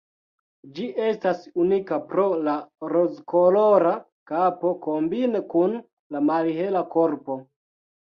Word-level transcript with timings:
Ĝi 0.77 0.85
estas 1.07 1.41
unika 1.63 1.99
pro 2.13 2.23
la 2.47 2.55
rozkolora 2.93 3.91
kapo 4.31 4.71
kombine 4.87 5.43
kun 5.53 5.77
la 6.17 6.23
malhela 6.31 6.83
korpo. 6.97 7.37